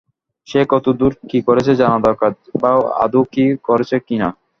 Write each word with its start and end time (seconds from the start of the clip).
সে 0.47 0.61
কতদূর 0.71 1.13
কি 1.29 1.39
করেছে 1.47 1.71
জানা 1.81 1.97
দরকার, 2.07 2.31
বা 2.61 2.71
আদৌ 3.03 3.21
কিছু 3.33 3.55
করেছে 3.67 3.95
কি 4.07 4.15
না। 4.21 4.29